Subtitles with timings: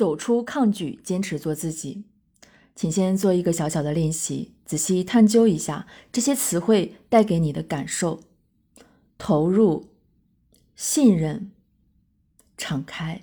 [0.00, 2.04] 走出抗拒，坚持做自己。
[2.74, 8.20] 请先做一个小小的练习，仔细探究一下这些词汇带给你的感受：
[9.18, 9.88] 投入、
[10.74, 11.50] 信任、
[12.56, 13.20] 敞开。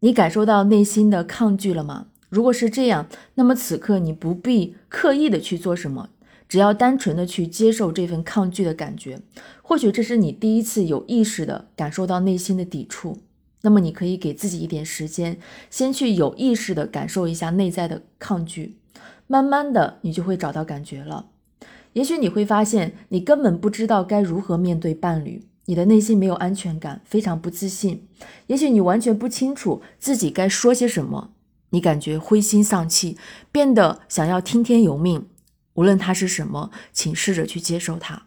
[0.00, 2.08] 你感受到内心的抗拒了吗？
[2.28, 6.10] 如果是这样，那么此刻你不必刻意的去做什么，
[6.48, 9.20] 只要单纯的去接受这份抗拒的感觉。
[9.62, 13.18] 或许这是你第一次有意识的感受到内心的抵触。
[13.62, 15.38] 那么你可以给自己一点时间，
[15.68, 18.76] 先去有意识的感受一下内在的抗拒，
[19.26, 21.26] 慢慢的你就会找到感觉了。
[21.92, 28.06] 也许你会发现，你根本不知道该如何面对伴侣，你的内心没有安全感，非常不自信。
[28.46, 31.32] 也许你完全不清楚自己该说些什么，
[31.70, 33.18] 你感觉灰心丧气，
[33.52, 35.26] 变得想要听天由命。
[35.74, 38.26] 无论它是什么，请试着去接受它。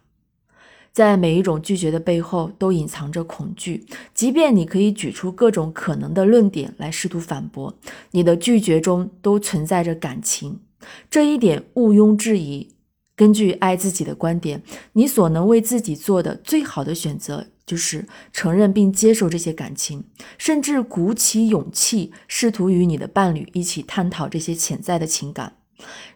[0.94, 3.84] 在每一种拒绝的背后，都隐藏着恐惧。
[4.14, 7.74] 即便你可以举出各种可能的论点来试图反驳，
[8.12, 10.60] 你的拒绝中都存在着感情，
[11.10, 12.68] 这一点毋庸置疑。
[13.16, 20.04] 根据爱自己的观点，你所能为自己做的最好的选择，就是承认并接受这些感情，
[20.38, 25.56] 甚至鼓起勇气，试图与你的伴侣一起探讨这些潜在的情感。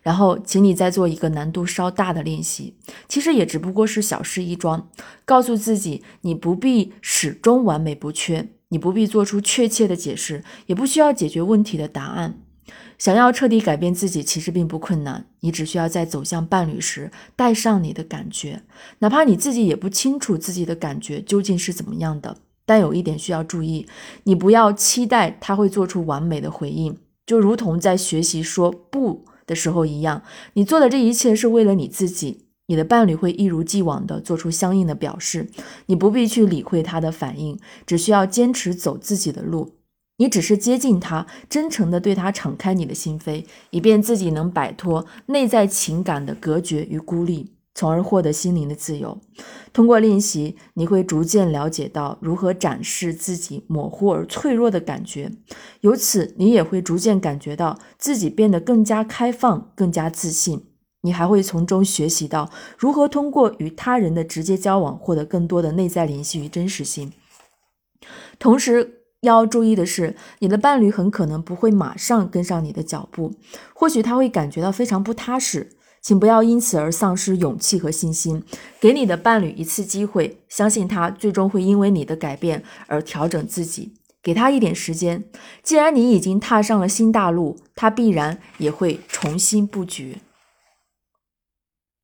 [0.02, 2.74] 然后，请你再做一个难度稍大的练习，
[3.08, 4.88] 其实也只不过是小事一桩。
[5.24, 12.40] 告诉自己，你不必始终完美不缺，你不必做出确切的解释，也不需要解决问题的答案。
[12.96, 15.26] 想要彻底改变自己，其实并不困难。
[15.40, 18.62] 你只需要在走向伴侣时，带上你的感觉，
[18.98, 22.36] 哪怕你自己也不清楚自己的感觉究竟是怎么样的。
[22.66, 23.86] 但有一点需要注意，
[24.24, 29.24] 你不要期待他会做出完美的回应，就如同在学习说不。
[29.48, 32.44] 的时候一样，你做的这一切是为了你自己。
[32.66, 35.48] 你的伴侣会一如既往地做出相应的表示，
[35.86, 39.72] 你不必去理会他的反应，只需要坚持走自己的路。
[40.18, 47.54] 你只是接近他，真诚地对他敞开你的心扉，以便自己能摆脱内在情感的隔绝与孤立。
[47.74, 49.16] 从而获得心灵的自由。
[49.72, 55.30] 通过练习，你会逐渐了解到如何展示自己模糊而脆弱的感觉，
[55.80, 60.64] 由此你也会逐渐感觉到自己变得更加开放、更加自信。
[61.02, 67.12] 你还会从中学习到如何通过与他人的直接交往获得更多的内在联系与真实性。
[68.40, 73.34] 同时要注意的是，你的伴侣很可能不会马上跟上你的脚步，
[73.74, 75.70] 或许他会感觉到非常不踏实。
[76.00, 78.42] 请不要因此而丧失勇气和信心，
[78.80, 83.92] 给你的伴侣一次机会，相信他最终会因为你的改变而调整自己。
[84.20, 85.24] 给他一点时间，
[85.62, 90.18] 既然你已经踏上了新大陆，他必然也会重新布局。